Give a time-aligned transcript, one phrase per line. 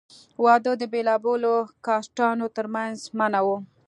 [0.43, 1.55] واده د بېلابېلو
[1.85, 3.57] کاسټانو تر منځ منع وو.